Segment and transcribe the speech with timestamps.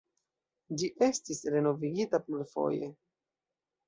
[0.81, 2.89] Ĝi estis renovigita plurfoje.